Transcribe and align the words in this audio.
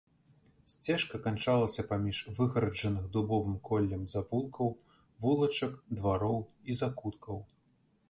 Сцежка 0.73 1.19
канчалася 1.25 1.85
паміж 1.91 2.21
выгараджаных 2.39 3.05
дубовым 3.17 3.61
коллем 3.71 4.09
завулкаў, 4.17 4.75
вулачак, 5.27 5.81
двароў 5.97 6.45
і 6.69 6.83
закуткаў. 6.85 7.37